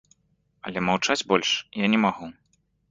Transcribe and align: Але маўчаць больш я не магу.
Але 0.69 0.79
маўчаць 0.87 1.21
больш 1.33 1.49
я 1.87 1.95
не 1.97 2.05
магу. 2.09 2.35